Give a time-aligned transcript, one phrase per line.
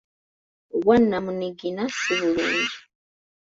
[0.75, 2.75] Obwannamunigina si bulungi.